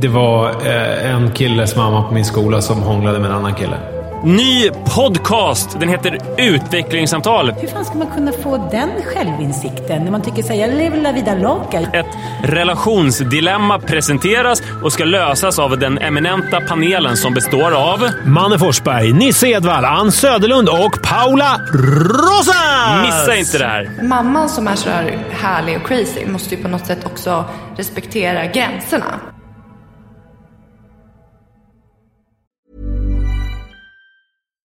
[0.00, 3.76] Det var eh, en killes mamma på min skola som hånglade med en annan kille.
[4.24, 5.80] Ny podcast!
[5.80, 7.50] Den heter Utvecklingssamtal.
[7.50, 11.12] Hur fan ska man kunna få den självinsikten när man tycker såhär, jag lever la
[11.12, 11.80] vida loca?
[11.80, 12.06] Ett
[12.42, 18.08] relationsdilemma presenteras och ska lösas av den eminenta panelen som består av...
[18.24, 23.02] Manne Forsberg, Nisse Edvall, Ann Söderlund och Paula Rosas!
[23.02, 24.02] Missa inte det här!
[24.02, 27.44] Mamman som är så här härlig och crazy måste ju på något sätt också
[27.76, 29.20] respektera gränserna.